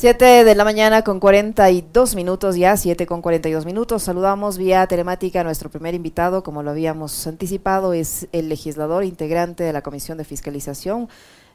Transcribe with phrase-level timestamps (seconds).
[0.00, 4.02] 7 de la mañana con 42 minutos ya, 7 con 42 minutos.
[4.02, 9.62] Saludamos vía telemática a nuestro primer invitado, como lo habíamos anticipado, es el legislador integrante
[9.62, 11.10] de la Comisión de Fiscalización,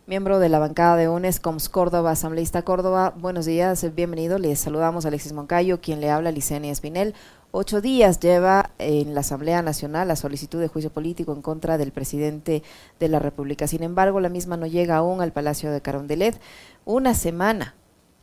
[0.06, 3.16] miembro de la bancada de UNESCOMS Córdoba, asambleísta Córdoba.
[3.18, 4.38] Buenos días, bienvenido.
[4.38, 7.16] Les saludamos a Alexis Moncayo, quien le habla, Licenia Espinel.
[7.50, 11.92] Ocho días lleva en la Asamblea Nacional la solicitud de juicio político en contra del
[11.92, 12.62] presidente
[13.00, 13.66] de la República.
[13.66, 16.40] Sin embargo, la misma no llega aún al Palacio de Carondelet.
[16.86, 17.74] Una semana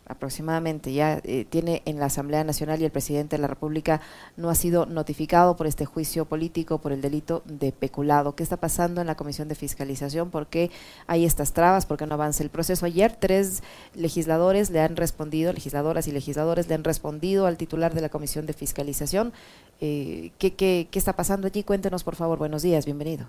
[0.06, 4.00] aproximadamente ya eh, tiene en la Asamblea Nacional y el presidente de la República
[4.36, 8.34] no ha sido notificado por este juicio político por el delito de peculado.
[8.34, 10.30] ¿Qué está pasando en la Comisión de Fiscalización?
[10.30, 10.70] ¿Por qué
[11.06, 11.86] hay estas trabas?
[11.86, 12.86] ¿Por qué no avanza el proceso?
[12.86, 13.62] Ayer tres
[13.94, 18.46] legisladores le han respondido, legisladoras y legisladores le han respondido al titular de la Comisión
[18.46, 19.32] de Fiscalización.
[19.80, 21.62] Eh, ¿qué, qué, qué está pasando allí?
[21.62, 22.38] Cuéntenos, por favor.
[22.38, 23.26] Buenos días, bienvenido.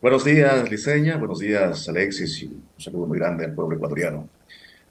[0.00, 1.16] Buenos días, Liceña.
[1.16, 2.42] Buenos días, Alexis.
[2.42, 4.28] Y un saludo muy grande al pueblo ecuatoriano.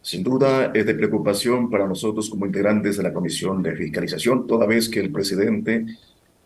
[0.06, 4.68] Sin duda es de preocupación para nosotros como integrantes de la Comisión de Fiscalización, toda
[4.68, 5.84] vez que el presidente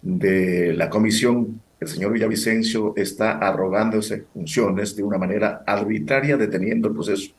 [0.01, 6.93] de la comisión, el señor Villavicencio, está arrogándose funciones de una manera arbitraria, deteniendo el
[6.93, 7.33] proceso.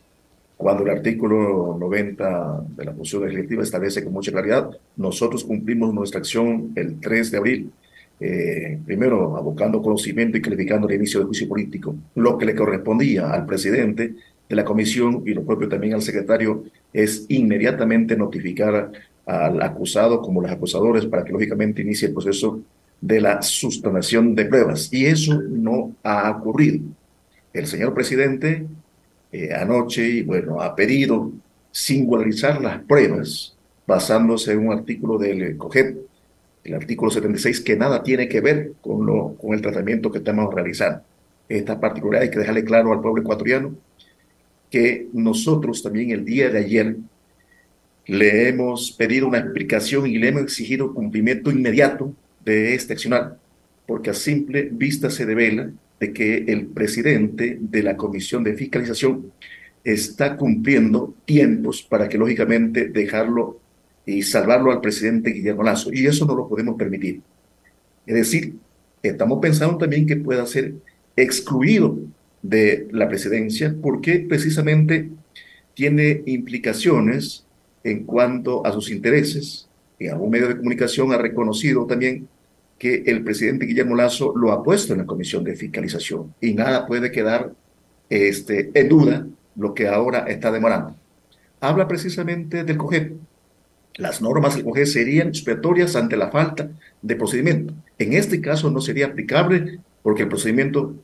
[0.58, 6.20] Cuando el artículo 90 de la función legislativa establece con mucha claridad, nosotros cumplimos nuestra
[6.20, 7.72] acción el 3 de abril,
[8.20, 13.30] eh, primero abocando conocimiento y calificando el inicio del juicio político, lo que le correspondía
[13.30, 14.16] al presidente
[14.50, 18.90] de la comisión y lo propio también al secretario es inmediatamente notificar
[19.24, 22.60] al acusado como los acusadores para que lógicamente inicie el proceso
[23.00, 24.92] de la sustranación de pruebas.
[24.92, 26.80] Y eso no ha ocurrido.
[27.52, 28.66] El señor presidente
[29.30, 31.30] eh, anoche, bueno, ha pedido
[31.70, 33.56] singularizar las pruebas
[33.86, 35.96] basándose en un artículo del COGEP,
[36.64, 40.52] el artículo 76, que nada tiene que ver con, lo, con el tratamiento que estamos
[40.52, 41.02] realizando.
[41.48, 43.74] Esta particularidad hay que dejarle claro al pueblo ecuatoriano
[44.70, 46.96] que nosotros también el día de ayer
[48.06, 53.38] le hemos pedido una explicación y le hemos exigido cumplimiento inmediato de este accionar,
[53.86, 59.33] porque a simple vista se devela de que el presidente de la Comisión de Fiscalización
[59.84, 63.61] está cumpliendo tiempos para que lógicamente dejarlo
[64.06, 67.20] y salvarlo al presidente Guillermo Lazo, y eso no lo podemos permitir.
[68.06, 68.55] Es decir,
[69.02, 70.74] estamos pensando también que pueda ser
[71.16, 71.98] excluido
[72.42, 75.11] de la presidencia porque precisamente
[75.74, 77.45] tiene implicaciones
[77.84, 79.68] en cuanto a sus intereses.
[79.98, 82.28] En algún medio de comunicación ha reconocido también
[82.78, 86.86] que el presidente Guillermo Lazo lo ha puesto en la comisión de fiscalización y nada
[86.86, 87.52] puede quedar
[88.08, 89.27] este, en duda
[89.57, 90.96] lo que ahora está demorando.
[91.61, 93.12] Habla precisamente del COGEP.
[93.96, 96.70] Las normas del COGEP serían expiatorias ante la falta
[97.02, 97.74] de procedimiento.
[97.98, 100.95] En este caso no sería aplicable porque el procedimiento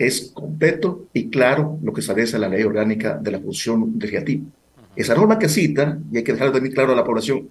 [0.00, 4.46] es completo y claro lo que establece la ley orgánica de la función legislativa.
[4.96, 7.50] Esa norma que cita, y hay que dejarlo también claro a la población,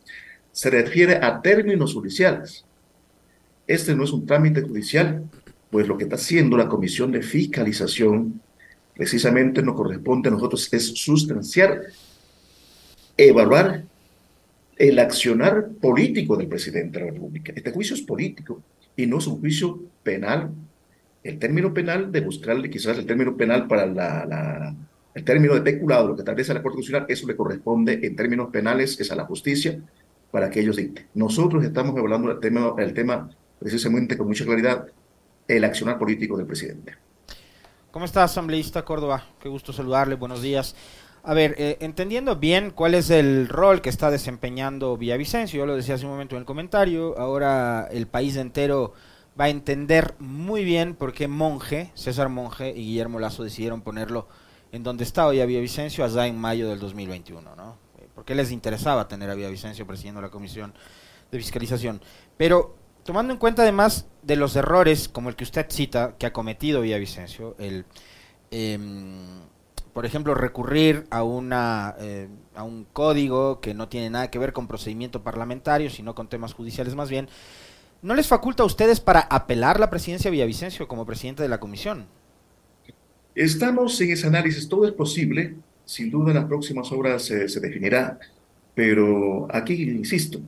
[0.52, 2.66] se refiere a términos judiciales.
[3.68, 5.30] Este no es un trámite judicial,
[5.70, 8.42] pues lo que está haciendo la Comisión de Fiscalización
[8.96, 11.84] precisamente nos corresponde a nosotros es sustanciar,
[13.16, 13.84] evaluar
[14.76, 17.54] el accionar político del presidente de la República.
[17.56, 18.64] Este juicio es político
[18.96, 20.50] y no es un juicio penal
[21.24, 24.76] el término penal, de buscarle quizás el término penal para la,
[25.14, 28.50] el término de peculado, lo que establece la Corte Constitucional, eso le corresponde en términos
[28.52, 29.80] penales, es a la justicia,
[30.32, 31.08] para que ellos dicten.
[31.14, 34.88] Nosotros estamos evaluando el tema, el tema precisamente con mucha claridad,
[35.48, 36.94] el accionar político del presidente.
[37.92, 39.26] ¿Cómo está, asambleísta Córdoba?
[39.42, 40.76] Qué gusto saludarle, buenos días.
[41.24, 45.76] A ver, eh, entendiendo bien cuál es el rol que está desempeñando Villavicencio, yo lo
[45.76, 48.94] decía hace un momento en el comentario, ahora el país entero
[49.40, 54.28] va a entender muy bien por qué Monje, César Monje y Guillermo Lazo decidieron ponerlo
[54.72, 57.78] en donde está hoy a Villavicencio allá en mayo del 2021, ¿no?
[58.00, 60.74] Eh, porque les interesaba tener a Villavicencio presidiendo la comisión
[61.32, 62.02] de fiscalización.
[62.36, 66.34] Pero tomando en cuenta además de los errores como el que usted cita que ha
[66.34, 67.86] cometido Villavicencio, el
[68.52, 69.40] em,
[69.94, 74.52] por ejemplo recurrir a una eh, a un código que no tiene nada que ver
[74.52, 77.30] con procedimiento parlamentario, sino con temas judiciales más bien,
[78.02, 81.60] ¿No les faculta a ustedes para apelar la presidencia de Villavicencio como presidente de la
[81.60, 82.06] comisión?
[83.36, 88.18] Estamos en ese análisis, todo es posible, sin duda en las próximas horas se definirá,
[88.74, 90.40] pero aquí insisto,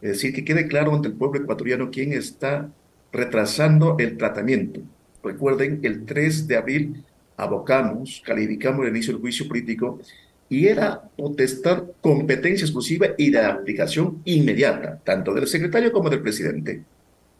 [0.00, 2.70] es decir, que quede claro ante el pueblo ecuatoriano quién está
[3.12, 4.80] retrasando el tratamiento.
[5.22, 7.04] Recuerden, el 3 de abril
[7.36, 10.00] abocamos, calificamos el inicio del juicio político
[10.48, 16.82] y era potestad, competencia exclusiva y de aplicación inmediata, tanto del secretario como del presidente,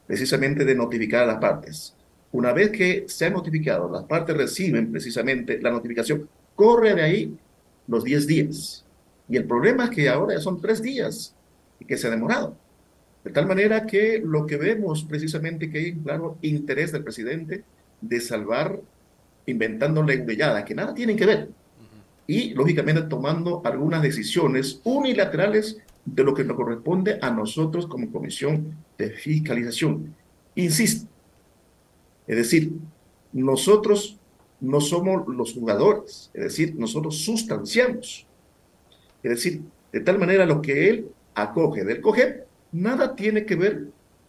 [0.07, 1.95] precisamente de notificar a las partes.
[2.33, 7.39] Una vez que se ha notificado, las partes reciben precisamente la notificación, corre de ahí
[7.87, 8.85] los 10 días.
[9.29, 11.35] Y el problema es que ahora ya son tres días
[11.81, 12.57] y que se ha demorado.
[13.25, 17.65] De tal manera que lo que vemos precisamente que hay un claro interés del presidente
[18.01, 18.81] de salvar
[19.47, 21.49] inventando la embellada, que nada tienen que ver.
[22.29, 28.77] Y lógicamente tomando algunas decisiones unilaterales de lo que nos corresponde a nosotros como comisión
[28.97, 30.15] de fiscalización.
[30.55, 31.09] Insisto,
[32.27, 32.73] es decir,
[33.33, 34.19] nosotros
[34.61, 38.27] no somos los jugadores, es decir, nosotros sustanciamos.
[39.23, 43.87] Es decir, de tal manera lo que él acoge del coger, nada tiene que ver,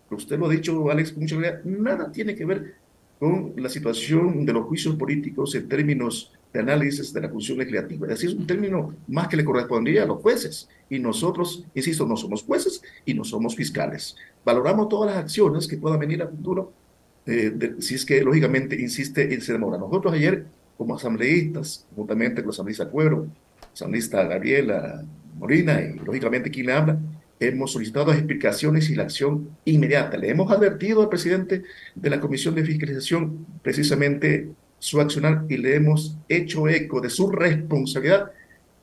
[0.10, 2.76] usted lo ha dicho, Alex, muchas gracias, nada tiene que ver
[3.20, 8.08] con la situación de los juicios políticos en términos de análisis de la función legislativa.
[8.08, 10.68] Es decir, es un término más que le correspondería a los jueces.
[10.90, 14.16] Y nosotros, insisto, no somos jueces y no somos fiscales.
[14.44, 16.74] Valoramos todas las acciones que puedan venir a futuro,
[17.26, 19.78] eh, si es que lógicamente insiste en se demora.
[19.78, 20.46] Nosotros ayer,
[20.78, 23.28] como asambleístas, juntamente con la asambleísta Cuero,
[23.74, 25.06] asambleísta Gabriela
[25.38, 27.00] Morina y lógicamente quien le habla,
[27.40, 30.18] hemos solicitado explicaciones y la acción inmediata.
[30.18, 31.64] Le hemos advertido al presidente
[31.96, 34.50] de la Comisión de Fiscalización precisamente
[34.80, 38.32] su accionar y le hemos hecho eco de su responsabilidad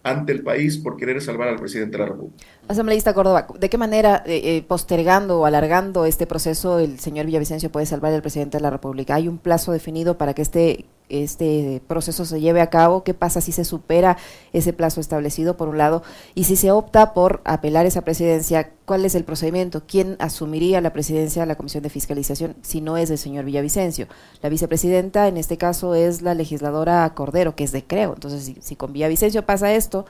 [0.02, 2.44] ante el país por querer salvar al presidente de la República.
[2.68, 7.70] Asambleísta Córdoba, ¿de qué manera, eh, eh, postergando o alargando este proceso, el señor Villavicencio
[7.70, 9.16] puede salvar al presidente de la República?
[9.16, 13.40] ¿Hay un plazo definido para que este este proceso se lleve a cabo, qué pasa
[13.40, 14.16] si se supera
[14.52, 16.02] ese plazo establecido por un lado
[16.34, 20.92] y si se opta por apelar esa presidencia, cuál es el procedimiento, quién asumiría la
[20.92, 24.08] presidencia de la Comisión de Fiscalización si no es el señor Villavicencio.
[24.42, 28.56] La vicepresidenta en este caso es la legisladora Cordero, que es de Creo, entonces si,
[28.60, 30.06] si con Villavicencio pasa esto,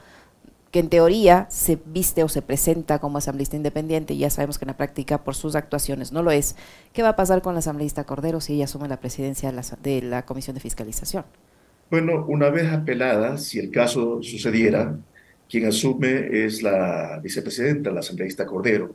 [0.70, 4.64] que en teoría se viste o se presenta como asambleísta independiente, y ya sabemos que
[4.64, 6.56] en la práctica por sus actuaciones no lo es,
[6.92, 9.52] ¿qué va a pasar con la asambleísta Cordero si ella asume la presidencia
[9.82, 11.24] de la, Comisión de Fiscalización?
[11.90, 14.96] Bueno, una vez apelada, si el caso sucediera,
[15.48, 18.94] quien asume es la vicepresidenta, la asambleísta Cordero.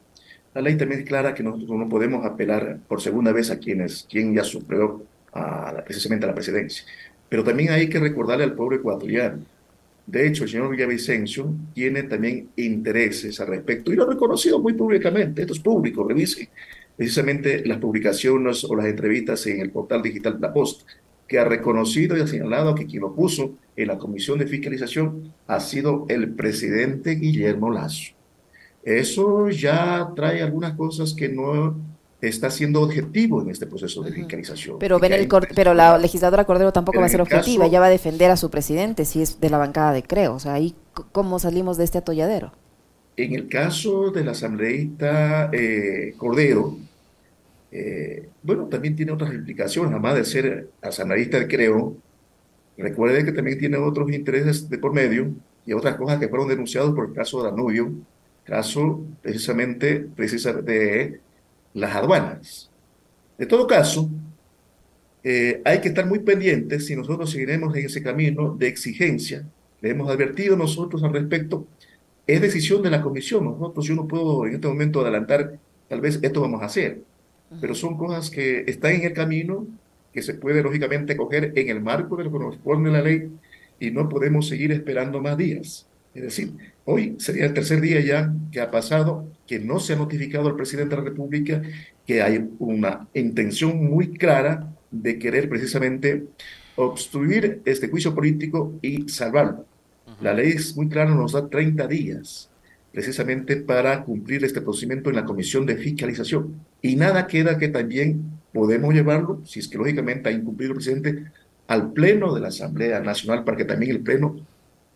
[0.53, 4.33] La ley también declara que nosotros no podemos apelar por segunda vez a quienes, quien
[4.35, 6.83] ya superó a, precisamente a la presidencia.
[7.29, 9.45] Pero también hay que recordarle al pueblo ecuatoriano
[10.05, 14.73] de hecho, el señor Villavicencio tiene también intereses al respecto y lo ha reconocido muy
[14.73, 15.41] públicamente.
[15.41, 16.49] Esto es público, revise
[16.97, 20.87] precisamente las publicaciones o las entrevistas en el portal digital la Post,
[21.27, 25.33] que ha reconocido y ha señalado que quien lo puso en la comisión de fiscalización
[25.47, 28.13] ha sido el presidente Guillermo Lazo.
[28.83, 31.75] Eso ya trae algunas cosas que no
[32.21, 34.77] está siendo objetivo en este proceso de fiscalización.
[34.79, 34.99] Pero,
[35.55, 38.51] pero la legisladora Cordero tampoco va a ser objetiva, ella va a defender a su
[38.51, 40.35] presidente si es de la bancada de Creo.
[40.35, 40.75] O sea, ahí
[41.11, 42.53] cómo salimos de este atolladero.
[43.17, 46.77] En el caso del asambleísta eh, Cordero,
[47.71, 51.97] eh, bueno, también tiene otras implicaciones, además de ser asambleísta de Creo,
[52.77, 55.31] recuerde que también tiene otros intereses de por medio
[55.65, 57.91] y otras cosas que fueron denunciados por el caso de Danubio,
[58.43, 61.19] caso precisamente, precisamente de
[61.73, 62.69] las aduanas.
[63.37, 64.09] De todo caso,
[65.23, 69.45] eh, hay que estar muy pendientes si nosotros seguiremos en ese camino de exigencia.
[69.81, 71.67] Le hemos advertido nosotros al respecto.
[72.27, 73.45] Es decisión de la comisión.
[73.45, 77.01] Nosotros, yo no puedo en este momento adelantar, tal vez esto vamos a hacer,
[77.59, 79.67] pero son cosas que están en el camino,
[80.13, 83.31] que se puede lógicamente coger en el marco de lo que nos pone la ley
[83.79, 85.87] y no podemos seguir esperando más días.
[86.13, 86.53] Es decir,
[86.85, 90.55] hoy sería el tercer día ya que ha pasado, que no se ha notificado al
[90.55, 91.61] presidente de la República
[92.05, 96.25] que hay una intención muy clara de querer precisamente
[96.75, 99.65] obstruir este juicio político y salvarlo.
[100.21, 102.49] La ley es muy clara, nos da 30 días
[102.91, 106.59] precisamente para cumplir este procedimiento en la comisión de fiscalización.
[106.81, 111.31] Y nada queda que también podemos llevarlo, si es que lógicamente ha incumplido el presidente,
[111.67, 114.45] al Pleno de la Asamblea Nacional para que también el Pleno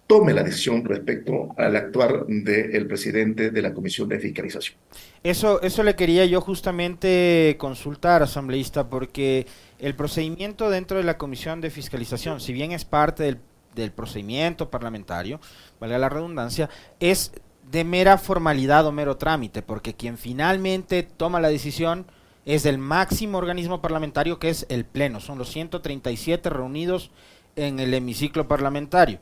[0.07, 4.77] tome la decisión respecto al actuar del presidente de la Comisión de Fiscalización.
[5.23, 9.47] Eso, eso le quería yo justamente consultar, asambleísta, porque
[9.79, 13.39] el procedimiento dentro de la Comisión de Fiscalización, si bien es parte del,
[13.73, 15.39] del procedimiento parlamentario,
[15.79, 16.69] valga la redundancia,
[16.99, 17.31] es
[17.71, 22.05] de mera formalidad o mero trámite, porque quien finalmente toma la decisión
[22.45, 27.09] es el máximo organismo parlamentario que es el Pleno, son los 137 reunidos
[27.55, 29.19] en el hemiciclo parlamentario.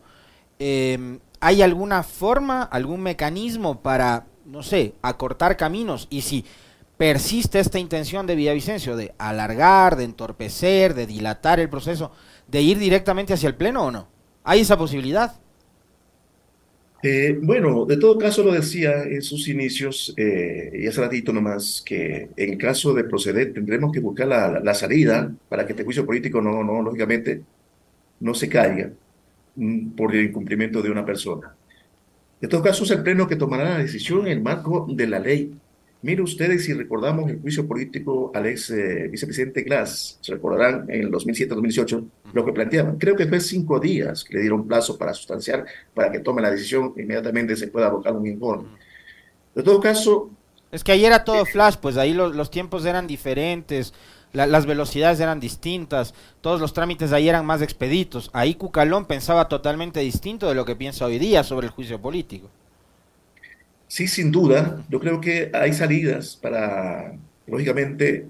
[0.65, 6.07] Em, ¿hay alguna forma, algún mecanismo para, no sé, acortar caminos?
[6.09, 6.45] Y si
[6.95, 12.13] persiste esta intención de Villavicencio de alargar, de entorpecer, de dilatar el proceso,
[12.47, 14.07] de ir directamente hacia el Pleno o no?
[14.45, 15.35] ¿Hay esa posibilidad?
[17.03, 21.83] Eh, bueno, de todo caso lo decía en sus inicios, eh, y hace ratito nomás,
[21.85, 26.41] que en caso de proceder tendremos que buscar la, salida para que este juicio político
[26.41, 27.41] no, no, lógicamente,
[28.21, 28.93] no se caiga.
[29.55, 31.55] Mm, por el incumplimiento de una persona.
[32.41, 35.19] De todo caso, es el Pleno que tomará la decisión en el marco de la
[35.19, 35.53] ley.
[36.01, 41.01] Mire ustedes, si recordamos el juicio político al ex eh, vicepresidente Glass, se recordarán en
[41.01, 42.97] el 2007-2018 lo que planteaban.
[42.97, 46.51] Creo que fue cinco días que le dieron plazo para sustanciar, para que tome la
[46.51, 48.69] decisión, inmediatamente se pueda abocar un informe.
[49.55, 50.31] De todo caso...
[50.71, 53.93] Es que ahí era todo flash, pues ahí los tiempos eran diferentes,
[54.33, 58.31] las velocidades eran distintas, todos los trámites de ahí eran más expeditos.
[58.33, 62.49] Ahí Cucalón pensaba totalmente distinto de lo que piensa hoy día sobre el juicio político.
[63.87, 67.13] Sí, sin duda, yo creo que hay salidas para,
[67.45, 68.25] lógicamente,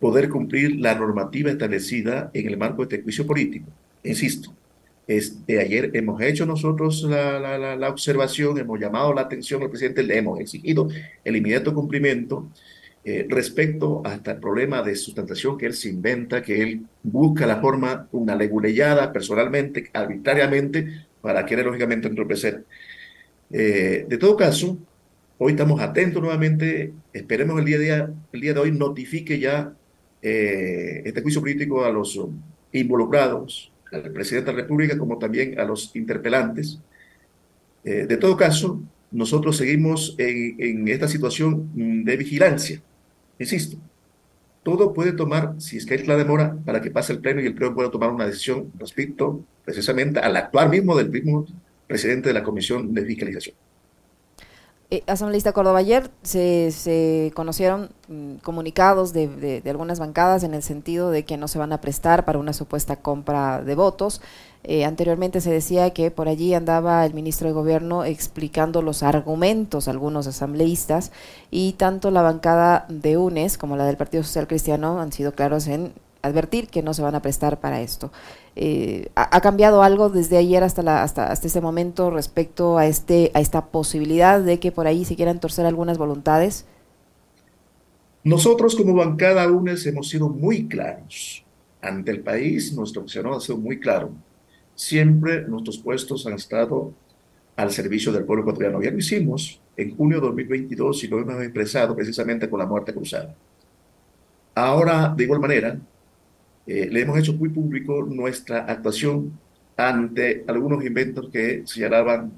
[0.00, 3.68] poder cumplir la normativa establecida en el marco de este juicio político.
[4.02, 4.54] Insisto,
[5.06, 10.02] este, ayer hemos hecho nosotros la, la, la, observación, hemos llamado la atención al presidente,
[10.02, 10.88] le hemos exigido
[11.24, 12.48] el inmediato cumplimiento
[13.08, 17.60] eh, respecto hasta el problema de sustentación que él se inventa, que él busca la
[17.60, 22.64] forma, una leguleyada personalmente, arbitrariamente, para querer lógicamente entorpecer.
[23.52, 24.76] Eh, de todo caso,
[25.38, 29.72] hoy estamos atentos nuevamente, esperemos el día, día, el día de hoy notifique ya
[30.20, 32.18] eh, este juicio político a los
[32.72, 36.80] involucrados, al presidente de la República, como también a los interpelantes.
[37.84, 38.82] de todo caso,
[39.12, 41.70] nosotros seguimos en, esta situación
[42.04, 42.82] de vigilancia.
[43.38, 43.76] Insisto,
[44.62, 47.46] todo puede tomar, si es que hay la demora, para que pase el pleno y
[47.46, 51.46] el pleno pueda tomar una decisión respecto precisamente al actuar mismo del mismo
[51.86, 53.54] presidente de la Comisión de Fiscalización.
[54.88, 60.62] Eh, asambleísta Córdoba, ayer se, se conocieron mm, comunicados de, de, algunas bancadas en el
[60.62, 64.20] sentido de que no se van a prestar para una supuesta compra de votos.
[64.62, 69.88] Eh, anteriormente se decía que por allí andaba el ministro de Gobierno explicando los argumentos,
[69.88, 71.10] algunos asambleístas,
[71.50, 75.66] y tanto la bancada de UNES como la del Partido Social Cristiano han sido claros
[75.66, 78.12] en advertir que no se van a prestar para esto.
[78.58, 82.86] Eh, ¿ha, ¿ha, cambiado algo desde ayer hasta, la, hasta, hasta este momento respecto a,
[82.86, 86.64] este, a esta posibilidad de que por ahí se quieran torcer algunas voluntades?
[88.24, 91.44] Nosotros como bancada UNES hemos sido muy claros.
[91.82, 94.10] Ante el país, nuestro posicionamiento ha sido muy claro.
[94.74, 96.92] Siempre nuestros puestos han estado
[97.56, 98.82] al servicio del pueblo ecuatoriano.
[98.82, 102.94] Ya lo hicimos en junio de 2022 y lo hemos expresado precisamente con la muerte
[102.94, 103.34] cruzada.
[104.54, 105.78] Ahora, de igual manera,
[106.66, 109.38] eh, le hemos hecho muy público nuestra actuación
[109.76, 112.32] ante algunos inventos que señalaban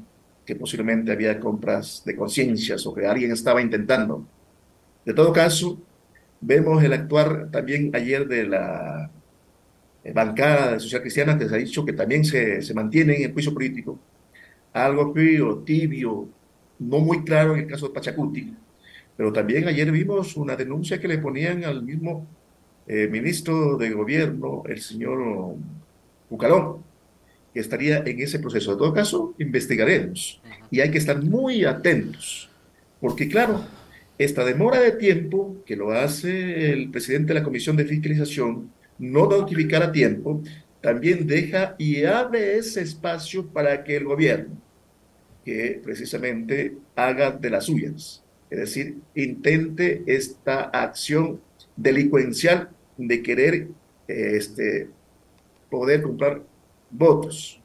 [0.44, 4.26] que posiblemente había compras de conciencias o que alguien estaba intentando.
[5.04, 5.80] De todo caso,
[6.40, 9.10] vemos el actuar también ayer de la
[10.14, 13.32] bancada de Social Cristiana que se ha dicho que también se, se mantiene en el
[13.32, 13.98] juicio político.
[14.72, 16.28] Algo frío, tibio,
[16.78, 18.54] no muy claro en el caso de Pachacuti.
[19.16, 22.26] Pero también ayer vimos una denuncia que le ponían al mismo
[22.88, 25.56] eh, ministro de Gobierno, el señor
[26.30, 26.82] Bucalón,
[27.52, 28.72] que estaría en ese proceso.
[28.72, 30.40] De todo caso, investigaremos
[30.70, 32.48] y hay que estar muy atentos,
[32.98, 33.62] porque claro,
[34.16, 39.28] esta demora de tiempo que lo hace el presidente de la Comisión de Fiscalización, no
[39.28, 40.42] notificar a tiempo,
[40.80, 44.56] también deja y abre ese espacio para que el gobierno,
[45.44, 51.38] que precisamente haga de las suyas, es decir, intente esta acción
[51.76, 53.68] delincuencial de querer
[54.06, 54.90] este,
[55.70, 56.42] poder comprar
[56.90, 57.60] votos.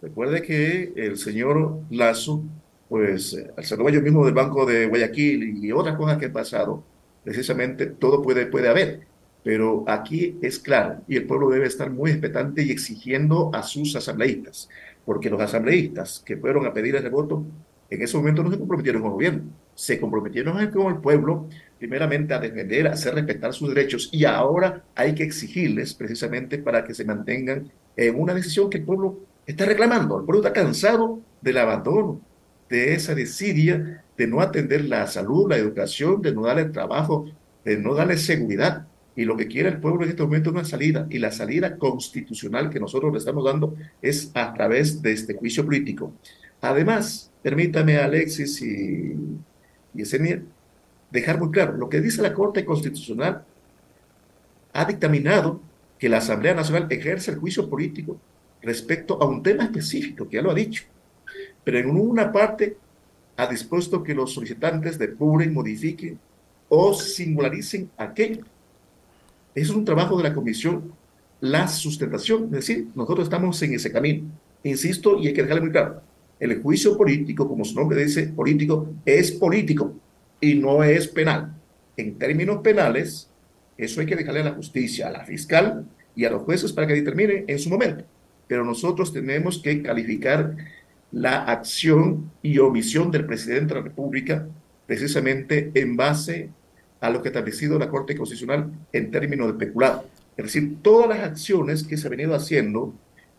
[0.00, 2.42] Recuerde que el señor Lazo,
[2.88, 6.82] pues al ser dueño mismo del Banco de Guayaquil y otras cosas que han pasado,
[7.22, 9.06] precisamente todo puede, puede haber.
[9.44, 13.94] Pero aquí es claro, y el pueblo debe estar muy expectante y exigiendo a sus
[13.96, 14.68] asambleístas,
[15.04, 17.44] porque los asambleístas que fueron a pedir ese voto,
[17.90, 19.42] en ese momento no se comprometieron con el gobierno,
[19.74, 21.48] se comprometieron con el pueblo
[21.78, 26.84] primeramente a defender, a hacer respetar sus derechos y ahora hay que exigirles precisamente para
[26.84, 30.18] que se mantengan en una decisión que el pueblo está reclamando.
[30.18, 32.20] El pueblo está cansado del abandono,
[32.68, 37.26] de esa desidia de no atender la salud, la educación, de no darle trabajo,
[37.64, 38.86] de no darle seguridad.
[39.14, 41.06] Y lo que quiere el pueblo en este momento es una salida.
[41.10, 45.64] Y la salida constitucional que nosotros le estamos dando es a través de este juicio
[45.64, 46.12] político.
[46.60, 49.16] Además, permítame, Alexis y,
[49.94, 50.42] y Esenia,
[51.10, 53.44] dejar muy claro, lo que dice la Corte Constitucional
[54.72, 55.60] ha dictaminado
[55.98, 58.18] que la Asamblea Nacional ejerce el juicio político
[58.62, 60.84] respecto a un tema específico, que ya lo ha dicho,
[61.64, 62.76] pero en una parte
[63.36, 66.18] ha dispuesto que los solicitantes depuren, modifiquen
[66.68, 68.44] o singularicen aquello.
[69.54, 70.92] Eso es un trabajo de la Comisión,
[71.40, 74.28] la sustentación, es decir, nosotros estamos en ese camino.
[74.62, 76.00] Insisto, y hay que dejarle muy claro,
[76.50, 79.94] el juicio político, como su nombre dice, político, es político,
[80.40, 81.54] y no es penal.
[81.96, 83.30] En términos penales,
[83.78, 86.86] eso hay que dejarle a la justicia, a la fiscal y a los jueces para
[86.86, 88.04] que determinen en su momento.
[88.48, 90.56] Pero nosotros tenemos que calificar
[91.12, 94.46] la acción y omisión del presidente de la República
[94.86, 96.50] precisamente en base
[97.00, 100.06] a lo que ha establecido la Corte Constitucional en términos de peculado.
[100.36, 102.94] Es decir, todas las acciones que se han venido haciendo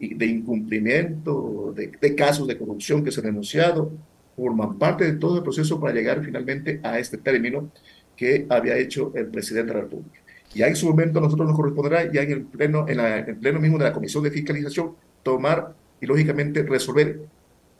[0.09, 3.91] de incumplimiento, de, casos de corrupción que se han denunciado,
[4.35, 7.69] forman parte de todo el proceso para llegar finalmente a este término
[8.15, 10.19] que había hecho el presidente de la República.
[10.53, 13.77] Y en su momento a nosotros nos corresponderá ya en el pleno, en, pleno mismo
[13.77, 17.21] de la Comisión de Fiscalización tomar y lógicamente resolver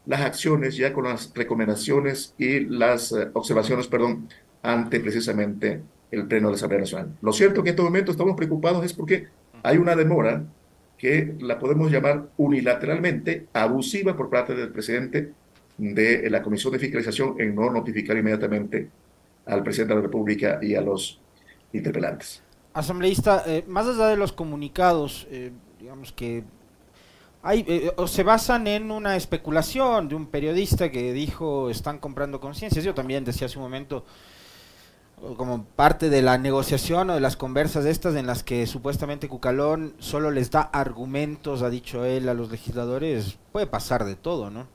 [0.06, 4.28] las acciones ya con las recomendaciones y las eh, observaciones, perdón,
[4.62, 7.18] ante precisamente el Pleno de la Asamblea Nacional.
[7.22, 9.28] Lo cierto que en este momento estamos preocupados es porque
[9.62, 10.44] hay una demora
[11.04, 15.34] que la podemos llamar unilateralmente abusiva por parte del presidente
[15.78, 18.90] de la Comisión de Fiscalización en no notificar inmediatamente
[19.46, 21.20] al presidente de la República y a los
[21.74, 22.42] interpelantes.
[22.74, 26.46] Asambleísta, eh, más allá de los comunicados, eh, digamos que
[27.42, 32.40] hay, eh, o se basan en una especulación de un periodista que dijo están comprando
[32.40, 32.86] conciencias.
[32.86, 34.06] Yo también decía hace un momento,
[35.38, 39.96] como parte de la negociación o de las conversas estas en las que supuestamente Cucalón
[40.00, 44.68] solo les da argumentos, ha dicho él, a los legisladores, puede pasar de todo, ¿no?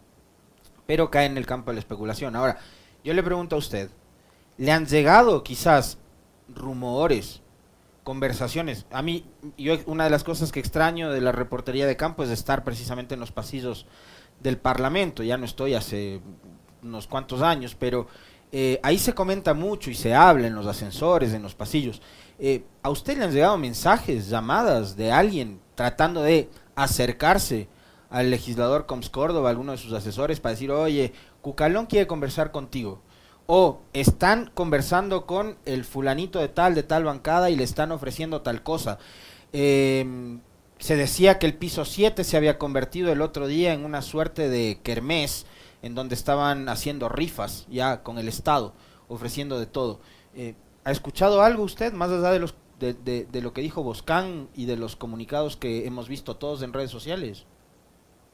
[0.87, 2.35] Pero cae en el campo de la especulación.
[2.35, 2.59] Ahora,
[3.05, 3.91] yo le pregunto a usted,
[4.57, 5.99] ¿le han llegado quizás
[6.49, 7.43] rumores,
[8.03, 8.87] conversaciones?
[8.91, 9.27] A mí,
[9.59, 13.13] yo una de las cosas que extraño de la reportería de campo es estar precisamente
[13.13, 13.87] en los pasillos
[14.41, 15.23] del Parlamento.
[15.23, 16.23] Ya no estoy hace
[16.83, 18.07] unos cuantos años, pero
[18.51, 22.01] eh, ahí se comenta mucho y se habla en los ascensores, en los pasillos.
[22.39, 27.69] Eh, ¿A usted le han llegado mensajes, llamadas de alguien tratando de acercarse
[28.11, 31.13] al legislador Coms Córdoba, alguno de sus asesores, para decir, oye,
[31.43, 33.03] Cucalón quiere conversar contigo?
[33.47, 38.43] O están conversando con el fulanito de tal, de tal bancada y le están ofreciendo
[38.43, 38.99] tal cosa.
[39.53, 40.41] Em,
[40.79, 44.49] se decía que el piso 7 se había convertido el otro día en una suerte
[44.49, 45.47] de kermés
[45.83, 48.75] en donde estaban haciendo rifas ya con el Estado,
[49.09, 50.01] ofreciendo de todo.
[50.35, 50.55] Eh,
[50.85, 54.77] ¿Ha escuchado algo usted, más allá de, los, de, lo que dijo Boscán y de
[54.77, 57.47] los comunicados que hemos visto todos en redes sociales?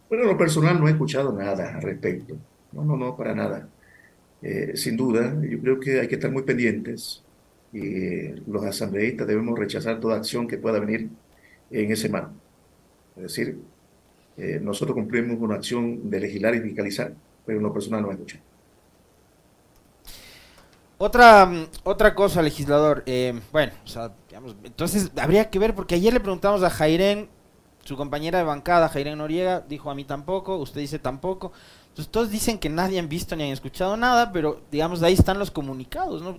[0.09, 2.37] Bueno, lo personal no he escuchado nada al respecto.
[2.73, 3.69] No, no, no, para nada.
[4.43, 7.23] Eh, sin duda, yo creo que hay que estar muy pendientes
[7.73, 11.09] y los asambleístas debemos rechazar toda acción que pueda venir
[11.71, 12.35] en ese marco.
[13.17, 13.59] Es decir,
[14.37, 18.15] eh, nosotros cumplimos una acción de legislar y fiscalizar, pero en lo personal no me
[18.15, 18.41] escuchan.
[20.99, 23.03] Otra, mm, otra cosa, legislador.
[23.07, 27.29] Eh, bueno, o sea, digamos, entonces habría que ver, porque ayer le preguntamos a Jairén,
[27.85, 31.53] su compañera de bancada, Jairén Noriega, dijo a mí tampoco, usted dice tampoco.
[31.89, 35.15] Entonces todos dicen que nadie han visto ni han escuchado nada, pero digamos, de ahí
[35.15, 36.39] están los comunicados, ¿no?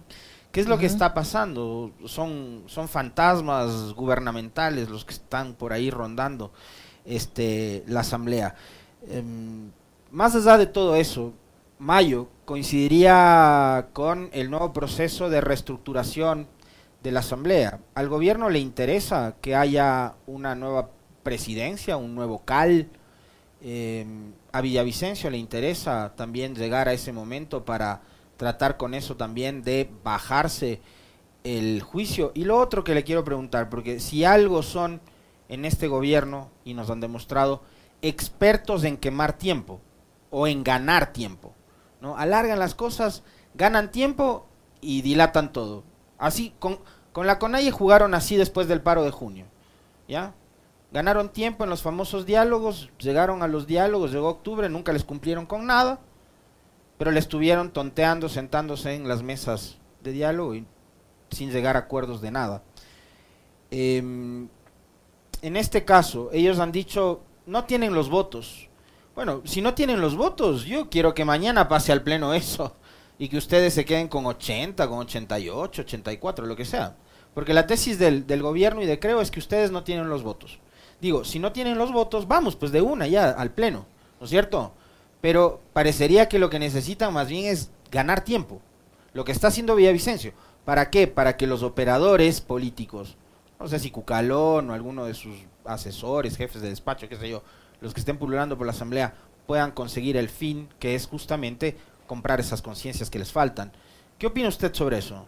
[0.51, 1.91] ¿Qué es lo que está pasando?
[2.05, 6.51] Son, son fantasmas gubernamentales los que están por ahí rondando
[7.03, 8.55] este, la asamblea.
[9.09, 9.69] Em,
[10.15, 11.33] más allá de todo eso,
[11.77, 16.47] mayo coincidiría con el nuevo proceso de reestructuración
[17.03, 17.81] de la Asamblea.
[17.95, 20.91] ¿Al gobierno le interesa que haya una nueva
[21.23, 22.87] presidencia, un nuevo CAL?
[23.61, 28.01] Em, ¿A Villavicencio le interesa también llegar a ese momento para
[28.37, 30.79] tratar con eso también de bajarse
[31.43, 32.31] el juicio?
[32.35, 35.01] Y lo otro que le quiero preguntar, porque si algo son
[35.49, 37.63] en este gobierno, y nos han demostrado,
[38.01, 39.81] expertos en quemar tiempo
[40.37, 41.53] o en ganar tiempo.
[42.01, 42.17] ¿no?
[42.17, 44.45] Alargan las cosas, ganan tiempo
[44.81, 45.85] y dilatan todo.
[46.17, 46.79] Así, con,
[47.13, 49.45] con la CONAIE jugaron así después del paro de junio.
[50.09, 50.33] ¿Ya?
[50.91, 55.45] Ganaron tiempo en los famosos diálogos, llegaron a los diálogos, llegó octubre, nunca les cumplieron
[55.45, 56.01] con nada,
[56.97, 60.53] pero le estuvieron tonteando, sentándose en las mesas de diálogo
[61.29, 62.61] sin llegar a acuerdos de nada.
[63.71, 68.67] Eh, en este caso, ellos han dicho, no tienen los votos,
[69.15, 72.75] bueno, si no tienen los votos, yo quiero que mañana pase al Pleno eso
[73.17, 76.95] y que ustedes se queden con 80, con 88, 84, lo que sea.
[77.33, 80.23] Porque la tesis del, del gobierno y de Creo es que ustedes no tienen los
[80.23, 80.59] votos.
[81.01, 83.85] Digo, si no tienen los votos, vamos pues de una ya al Pleno,
[84.19, 84.73] ¿no es cierto?
[85.21, 88.61] Pero parecería que lo que necesitan más bien es ganar tiempo.
[89.13, 90.33] Lo que está haciendo Villavicencio.
[90.65, 91.07] ¿Para qué?
[91.07, 93.17] Para que los operadores políticos,
[93.59, 97.43] no sé si Cucalón o alguno de sus asesores, jefes de despacho, qué sé yo,
[97.85, 99.13] los que estén pululando por la asamblea
[99.45, 101.75] puedan conseguir el fin que es justamente
[102.07, 103.71] comprar esas conciencias que les faltan.
[104.17, 105.27] ¿Qué opina usted sobre eso?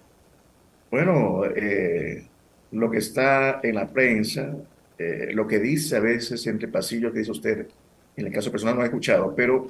[0.89, 2.25] Bueno, eh,
[2.71, 4.55] lo que está en la prensa,
[4.97, 7.67] eh, lo que dice a veces entre pasillos que dice usted,
[8.15, 9.67] en el caso personal no he escuchado, pero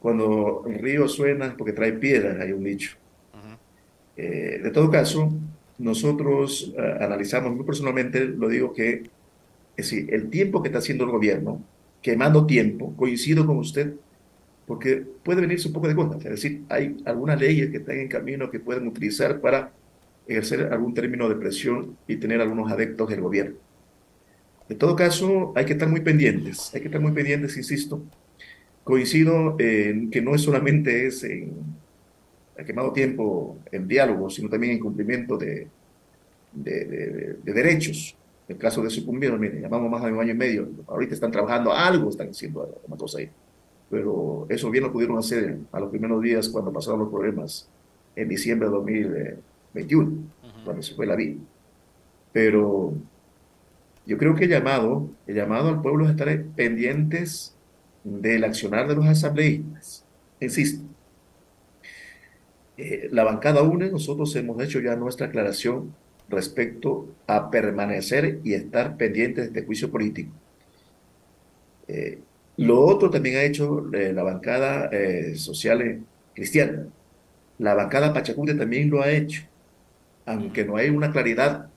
[0.00, 2.98] cuando el río suena porque trae piedras, hay un dicho.
[4.18, 5.32] Eh, de todo caso,
[5.78, 9.04] nosotros analizamos, muy personalmente lo digo que
[9.80, 11.62] es decir, el tiempo que está haciendo el gobierno,
[12.02, 13.94] quemando tiempo, coincido con usted,
[14.66, 16.18] porque puede venirse un poco de contra.
[16.18, 19.72] Es decir, hay algunas leyes que están en camino que pueden utilizar para
[20.26, 23.56] ejercer algún término de presión y tener algunos adeptos del gobierno.
[24.68, 28.02] En todo caso, hay que estar muy pendientes, hay que estar muy pendientes, insisto.
[28.84, 31.54] Coincido en que no es solamente es en
[32.64, 35.66] quemado tiempo en diálogo, sino también en cumplimiento de,
[37.42, 38.16] derechos.
[38.50, 41.30] En el caso de sucumbir, miren, llamamos más de un año y medio, ahorita están
[41.30, 43.30] trabajando, algo están haciendo una cosa ahí.
[43.88, 47.68] Pero eso bien lo pudieron hacer a los primeros días cuando pasaron los problemas
[48.16, 50.12] en diciembre de 2021,
[50.64, 51.38] cuando se fue la vida.
[52.32, 52.92] Pero
[54.04, 57.54] yo creo que el llamado, el llamado al pueblo es estar pendientes
[58.02, 60.04] del accionar de los asambleístas.
[60.40, 60.84] Insisto,
[62.76, 65.94] eh, la bancada UNE, nosotros hemos hecho ya nuestra aclaración
[66.30, 70.30] respecto a permanecer y estar pendientes de este juicio político.
[71.88, 72.18] Eh,
[72.56, 74.90] lo otro también ha hecho eh, la bancada
[75.34, 76.00] social
[76.34, 76.86] cristiana.
[77.58, 79.42] La bancada Pachacute también lo ha hecho,
[80.24, 81.68] aunque no hay una claridad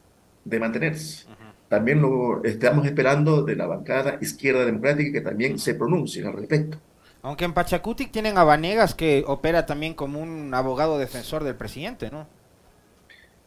[0.46, 1.26] de mantenerse
[1.74, 6.78] también lo estamos esperando de la bancada izquierda democrática que también se pronuncie al respecto.
[7.24, 12.12] Aunque en Pachacutic tienen a Vanegas que opera también como un abogado defensor del presidente,
[12.12, 12.28] ¿no?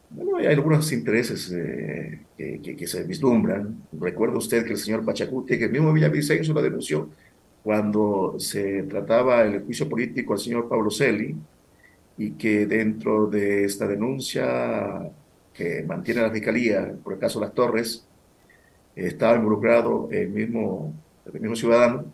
[0.09, 3.83] Bueno, hay algunos intereses eh, que, se vislumbran.
[3.99, 7.09] Recuerda usted que el señor Pachacuti, que el mismo Villavicencio lo denunció
[7.63, 11.35] cuando se trataba el juicio político al señor Pablo Celi
[12.17, 15.11] y que dentro de esta denuncia
[15.53, 18.05] que mantiene la Fiscalía por el caso Las Torres,
[18.95, 20.93] estaba involucrado el mismo,
[21.25, 22.05] el mismo ciudadano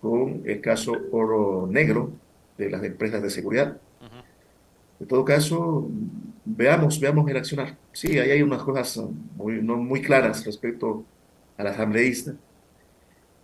[0.00, 2.12] con el caso Oro Negro
[2.56, 3.78] de las empresas de seguridad.
[5.00, 5.88] En todo caso,
[6.56, 7.76] veamos, veamos el accionar.
[7.92, 9.04] Sí, ahí hay unas cosas
[9.36, 11.04] muy, no muy claras respecto
[11.56, 12.34] al asambleísta.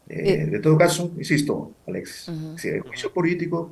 [0.09, 3.71] Eh, de todo caso, insisto, Alexis, si el juicio político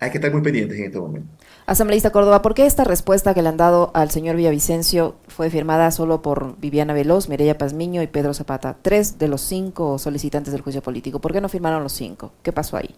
[0.00, 1.28] hay que estar muy pendientes en este momento.
[1.66, 5.90] Asambleísta Córdoba, ¿por qué esta respuesta que le han dado al señor Villavicencio fue firmada
[5.92, 8.78] solo por Viviana Veloz, Mireya Pazmiño y Pedro Zapata?
[8.82, 11.20] Tres de los cinco solicitantes del juicio político.
[11.20, 12.32] ¿Por qué no firmaron los cinco?
[12.42, 12.96] ¿Qué pasó ahí?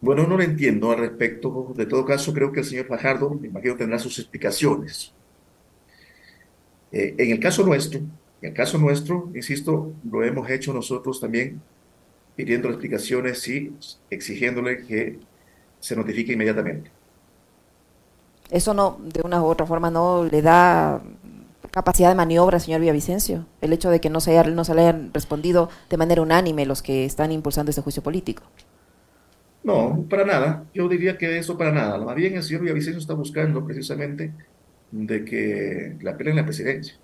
[0.00, 1.72] Bueno, no lo entiendo al respecto.
[1.76, 5.12] De todo caso, creo que el señor Fajardo, me imagino, tendrá sus explicaciones.
[6.92, 11.60] Eh, en el caso nuestro, en el caso nuestro, insisto, lo hemos hecho nosotros también
[12.34, 13.72] pidiendo explicaciones y
[14.08, 15.18] exigiéndole que
[15.78, 16.90] se notifique inmediatamente.
[18.50, 21.02] Eso no, de una u otra forma, no le da
[21.70, 24.82] capacidad de maniobra señor Villavicencio, el hecho de que no se, haya, no se le
[24.82, 28.42] hayan respondido de manera unánime los que están impulsando este juicio político.
[29.62, 30.64] No, para nada.
[30.72, 31.98] Yo diría que eso para nada.
[31.98, 34.32] Más bien el señor Villavicencio está buscando precisamente
[34.90, 36.94] de que la en la presidencia,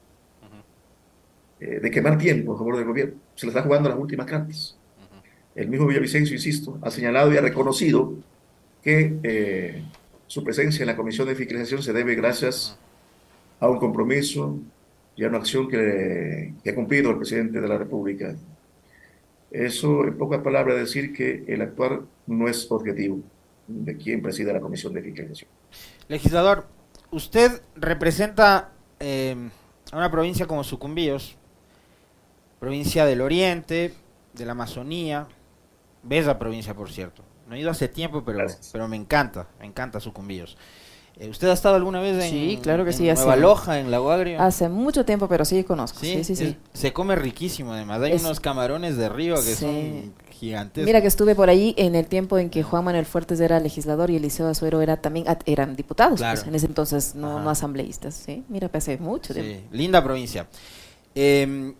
[1.60, 3.14] eh, de quemar tiempo a favor del gobierno.
[3.34, 4.76] Se le está jugando las últimas cartas.
[5.54, 8.14] El mismo Villavicencio, insisto, ha señalado y ha reconocido
[8.82, 9.82] que eh,
[10.26, 12.78] su presencia en la Comisión de Fiscalización se debe gracias
[13.60, 14.58] a un compromiso
[15.16, 18.36] y a una acción que, ha cumplido el presidente de la República.
[19.50, 23.20] Eso, en pocas palabras, decir que el actuar no es objetivo
[23.66, 25.50] de quien preside la Comisión de Fiscalización.
[26.08, 26.66] Legislador,
[27.10, 29.50] usted representa eh,
[29.92, 31.36] a una provincia como Sucumbíos,
[32.60, 33.94] provincia del Oriente,
[34.32, 35.26] de la Amazonía,
[36.02, 37.22] bella provincia, por cierto.
[37.48, 40.56] No he ido hace tiempo, pero, pero me encanta, me encanta Sucumbíos.
[41.18, 44.10] Eh, ¿Usted ha estado alguna vez en, sí, claro que sí, Nueva Loja, en Lago
[44.10, 44.40] Agrio?
[44.40, 46.00] Hace mucho tiempo, pero sí conozco.
[46.00, 46.56] Sí, sí, sí.
[46.74, 48.02] se come riquísimo, además.
[48.02, 50.84] Hay unos camarones de río que son gigantes.
[50.84, 54.10] Mira que estuve por allí en el tiempo en que Juan Manuel Fuertes era legislador
[54.10, 58.14] y Eliseo Azuero era también eran diputados, pues, en ese entonces no, no asambleístas.
[58.14, 59.68] Sí, mira, que hace mucho tiempo.
[59.72, 60.46] linda provincia.
[61.14, 61.72] Eh,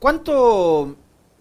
[0.00, 0.96] ¿Cuánto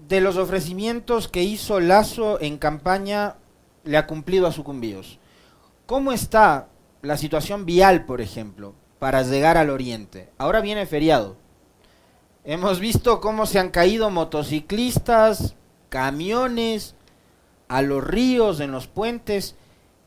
[0.10, 3.36] de los ofrecimientos que hizo Lazo en campaña
[3.84, 5.20] le ha cumplido a sucumbíos.
[5.90, 6.68] ¿Cómo está
[7.02, 10.30] la situación vial, por ejemplo, para llegar al oriente?
[10.38, 11.36] Ahora viene feriado.
[12.46, 15.56] Hemos visto cómo se han caído motociclistas,
[15.90, 16.94] camiones,
[17.70, 19.56] a los ríos, en los puentes.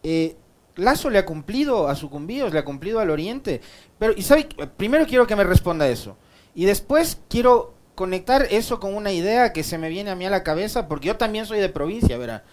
[0.04, 0.36] Eh,
[0.76, 3.60] Lazo le ha cumplido a sucumbíos, le ha cumplido al oriente.
[3.98, 6.16] Pero, y sabe, primero quiero que me responda eso.
[6.54, 10.30] Y después quiero conectar eso con una idea que se me viene a mí a
[10.30, 12.44] la cabeza, porque yo también soy de provincia, ¿verdad?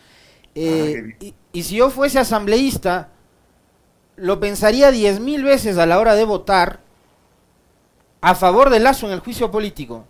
[0.56, 3.12] Eh, ah, y, si yo fuese asambleísta,
[4.20, 6.80] lo pensaría diez mil veces a la hora de votar
[8.22, 10.06] a favor de Lazo en el juicio político,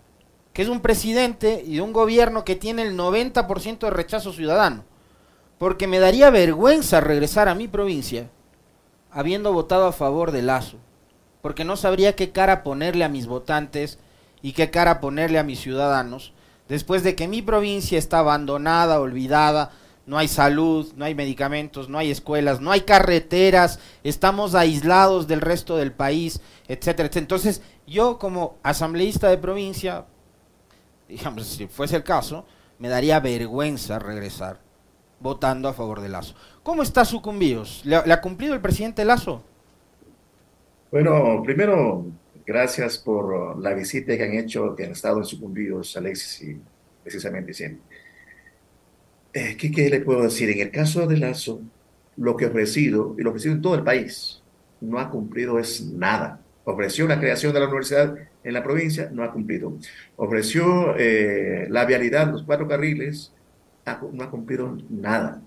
[0.54, 4.84] que es un presidente y un gobierno que tiene el 90% de rechazo ciudadano.
[5.60, 8.30] Porque me daría vergüenza regresar a mi provincia
[9.12, 10.78] habiendo votado a favor de Lazo,
[11.42, 14.00] porque no sabría qué cara ponerle a mis votantes
[14.42, 16.34] y qué cara ponerle a mis ciudadanos
[16.68, 19.72] después de que mi provincia está abandonada, olvidada,
[20.10, 25.40] no hay salud, no hay medicamentos, no hay escuelas, no hay carreteras, estamos aislados del
[25.40, 27.20] resto del país, etcétera, etcétera.
[27.20, 30.06] Entonces, yo como asambleísta de provincia,
[31.08, 32.44] digamos, si fuese el caso,
[32.80, 34.60] me daría vergüenza regresar
[35.20, 36.34] votando a favor de Lazo.
[36.64, 37.84] ¿Cómo está Sucumbíos?
[37.86, 39.44] ¿Le, ha cumplido el presidente Lazo?
[40.92, 42.08] Bueno, primero,
[42.48, 46.60] gracias por la visita que han hecho, que han estado en Alexis y
[47.04, 47.99] precisamente siempre.
[49.40, 50.50] Eh, ¿qué, ¿Qué le puedo decir?
[50.50, 51.62] En el caso de Lazo,
[52.18, 54.44] lo que ofrecido, y lo ofrecido en todo el país,
[54.82, 56.42] no ha cumplido es nada.
[56.66, 59.78] Ofreció la creación de la universidad en la provincia, no ha cumplido.
[60.18, 63.32] Ofreció eh, la vialidad, los cuatro carriles,
[64.12, 65.42] no ha cumplido nada.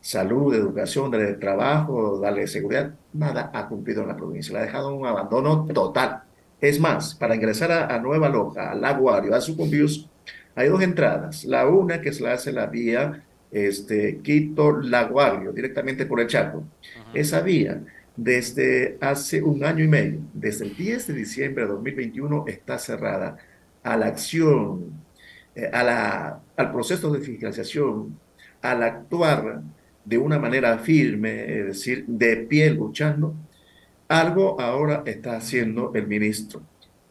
[0.00, 4.54] Salud, educación, de trabajo, darle seguridad, nada ha cumplido en la provincia.
[4.54, 6.22] Le ha dejado un abandono total.
[6.62, 10.08] Es más, para ingresar a, Nueva Loja, al Aguario, a Sucumbíos,
[10.54, 11.44] hay dos entradas.
[11.44, 13.22] La una que se la hace la vía
[13.54, 16.64] este, Quito-Laguario, directamente por el Chaco.
[17.14, 17.80] Esa vía,
[18.16, 23.38] desde hace un año y medio, desde el 10 de diciembre de 2021, está cerrada
[23.84, 24.92] a la acción,
[25.54, 28.18] eh, a la, al proceso de fiscalización,
[28.60, 29.62] al actuar
[30.04, 33.36] de una manera firme, es decir, de pie luchando,
[34.08, 36.60] algo ahora está haciendo el ministro.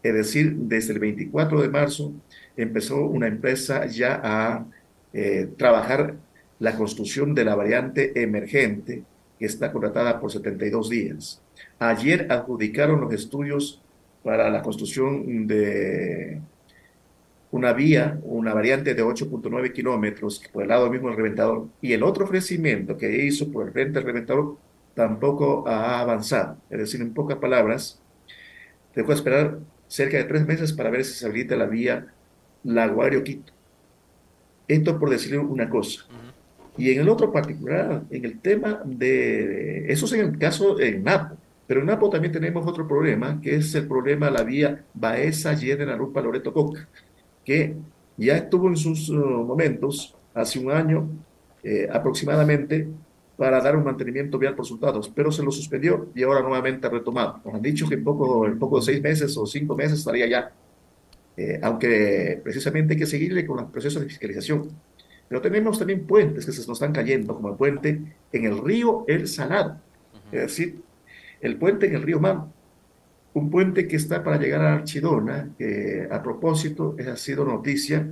[0.03, 2.13] Es decir, desde el 24 de marzo
[2.57, 4.65] empezó una empresa ya a
[5.13, 6.17] eh, trabajar
[6.63, 9.03] la construcción de la variante emergente
[9.37, 11.41] que está contratada por 72 días.
[11.77, 13.81] Ayer adjudicaron los estudios
[14.23, 16.39] para la construcción de
[17.51, 21.67] una vía, una variante de 8.9 kilómetros por el lado mismo del reventador.
[21.81, 24.55] Y el otro ofrecimiento que hizo por el frente del reventador
[24.95, 26.55] tampoco ha avanzado.
[26.69, 28.01] Es decir, en pocas palabras,
[28.95, 32.07] dejó esperar cerca de tres meses para ver si se habilita la vía
[32.63, 33.51] Laguario-Quito.
[34.69, 36.05] Esto por decirle una cosa.
[36.77, 41.03] Y en el otro particular, en el tema de, eso es en el caso en
[41.03, 41.35] Napo,
[41.67, 45.53] pero en Napo también tenemos otro problema, que es el problema de la vía Baeza,
[45.53, 46.87] Yedena, Lupa, Loreto, Coca,
[47.45, 47.75] que
[48.17, 51.07] ya estuvo en sus uh, momentos, hace un año
[51.63, 52.87] eh, aproximadamente,
[53.37, 56.89] para dar un mantenimiento vial por resultados, pero se lo suspendió y ahora nuevamente ha
[56.89, 57.39] retomado.
[57.43, 60.27] Nos han dicho que en poco, en poco de seis meses o cinco meses estaría
[60.27, 60.51] ya
[61.35, 64.69] eh, aunque precisamente hay que seguirle con los procesos de fiscalización.
[65.33, 67.99] Pero tenemos también puentes que se nos están cayendo, como el puente
[68.31, 69.79] en el río El Salado,
[70.31, 70.83] es decir,
[71.41, 72.51] el puente en el río Mam,
[73.33, 78.07] un puente que está para llegar a Archidona, que a propósito ha sido noticia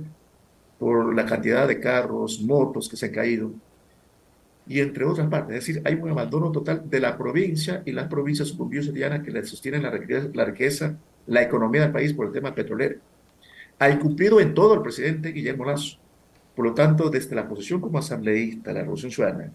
[0.80, 3.52] por la cantidad de carros, motos que se han caído,
[4.66, 5.58] y entre otras partes.
[5.58, 9.44] Es decir, hay un abandono total de la provincia y las provincias sucumbidas que le
[9.44, 12.98] sostienen la riqueza, la riqueza, la economía del país por el tema petrolero
[13.78, 16.01] ha incumplido en todo el presidente Guillermo Lazo.
[16.54, 19.52] Por lo tanto, desde la posición como asambleísta de la Revolución Ciudadana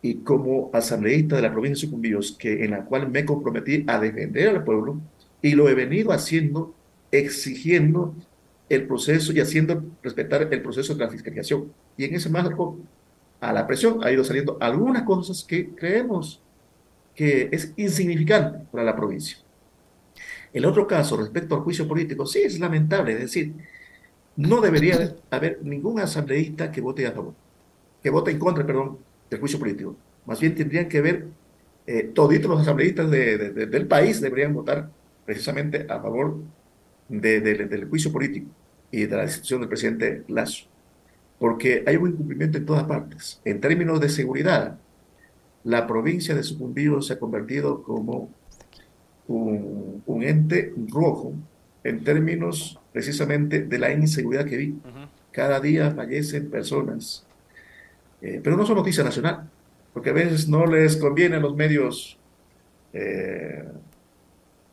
[0.00, 3.98] y como asambleísta de la provincia de Sucumbíos, que, en la cual me comprometí a
[3.98, 5.00] defender al pueblo,
[5.42, 6.74] y lo he venido haciendo,
[7.10, 8.14] exigiendo
[8.68, 11.72] el proceso y haciendo respetar el proceso de la fiscalización.
[11.96, 12.78] Y en ese marco,
[13.40, 16.40] a la presión, ha ido saliendo algunas cosas que creemos
[17.14, 19.38] que es insignificante para la provincia.
[20.52, 23.54] El otro caso, respecto al juicio político, sí es lamentable, es decir,
[24.38, 27.34] no debería haber ningún asambleísta que vote a favor,
[28.00, 28.98] que vote en contra, perdón,
[29.28, 29.96] del juicio político.
[30.26, 31.26] Más bien tendrían que ver,
[31.88, 34.90] eh, toditos los asambleístas del país deberían votar
[35.26, 36.36] precisamente a favor
[37.08, 38.46] del juicio político
[38.92, 40.66] y de la decisión del presidente Lazo.
[41.40, 43.40] Porque hay un incumplimiento en todas partes.
[43.44, 44.78] En términos de seguridad,
[45.64, 48.30] la provincia de Sucumbíos se ha convertido como
[49.26, 51.34] un, ente rojo
[51.88, 54.78] en términos precisamente de la inseguridad que vi.
[55.32, 57.26] Cada día fallecen personas,
[58.20, 59.48] eh, pero no son noticia nacional,
[59.92, 62.18] porque a veces no les conviene a los medios
[62.92, 63.64] eh,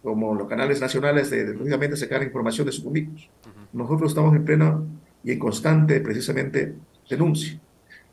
[0.01, 3.30] como los canales nacionales de, precisamente sacar información de sus públicos.
[3.73, 4.82] Nosotros estamos en plena
[5.23, 6.75] y en constante precisamente
[7.10, 7.60] denuncia.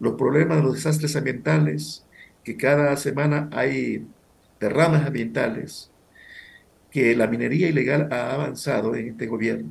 [0.00, 2.04] Los problemas de los desastres ambientales,
[2.42, 4.06] que cada semana hay
[4.58, 5.91] derrames ambientales,
[6.92, 9.70] que la minería ilegal ha avanzado en este gobierno,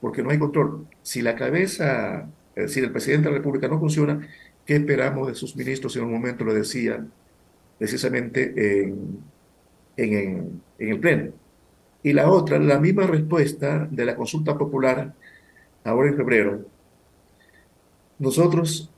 [0.00, 0.88] porque no hay control.
[1.02, 4.28] Si la cabeza, es decir, el presidente de la República no funciona,
[4.66, 5.96] ¿qué esperamos de sus ministros?
[5.96, 7.06] En un momento lo decía
[7.78, 8.88] precisamente
[9.96, 11.32] en, el Pleno.
[12.02, 15.14] Y la otra, la misma respuesta de la consulta popular
[15.84, 16.66] ahora en febrero.
[18.18, 18.90] Nosotros,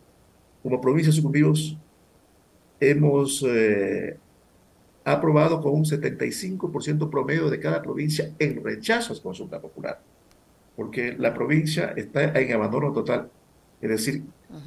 [0.62, 1.76] como provincia sucumbíos,
[2.80, 4.16] hemos eh,
[5.04, 10.00] ha aprobado con un 75% promedio de cada provincia en rechazos consulta popular.
[10.76, 13.30] porque la provincia está en abandono total.
[13.80, 14.24] Es decir,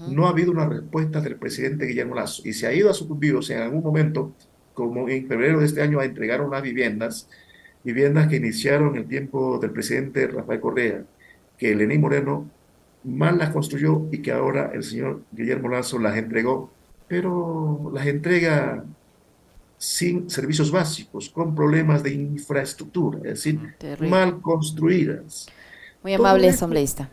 [0.09, 3.35] no ha habido una respuesta del presidente Guillermo Lazo y se ha ido a sucumbir,
[3.49, 4.31] en algún momento,
[4.73, 7.27] como en febrero de este año, a entregar unas viviendas,
[7.83, 11.03] viviendas que iniciaron el tiempo del presidente Rafael Correa,
[11.57, 12.49] que Lenín Moreno
[13.03, 16.71] mal las construyó y que ahora el señor Guillermo Lazo las entregó,
[17.07, 18.85] pero las entrega
[19.77, 23.59] sin servicios básicos, con problemas de infraestructura, es decir,
[24.01, 25.47] mal construidas.
[26.03, 27.09] Muy amable, asambleísta.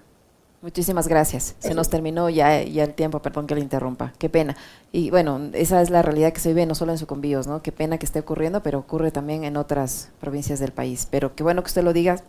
[0.62, 1.56] Muchísimas gracias.
[1.58, 4.14] Se nos terminó ya, ya el tiempo, perdón que le interrumpa.
[4.18, 4.56] Qué pena.
[4.92, 7.60] Y bueno, esa es la realidad que se vive no solo en Sucumbíos, ¿no?
[7.60, 11.06] Qué pena que esté ocurriendo, pero ocurre también en otras provincias del país.
[11.10, 12.24] Pero qué bueno que usted lo diga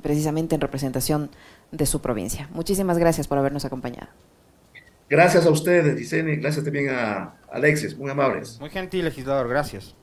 [0.00, 1.28] precisamente en representación
[1.72, 2.48] de su provincia.
[2.54, 4.08] Muchísimas gracias por habernos acompañado.
[5.08, 6.36] Gracias a ustedes, Dicene.
[6.36, 7.96] Gracias también a Alexis.
[7.96, 8.58] Muy amables.
[8.60, 9.48] Muy gentil, legislador.
[9.48, 9.94] Gracias.